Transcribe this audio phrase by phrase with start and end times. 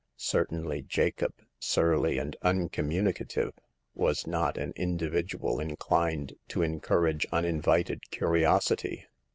[0.17, 3.53] Certainly Jacob, surly and uncommunica tive,
[3.93, 9.05] was not an individual inclined to encourage uninvited curiosity.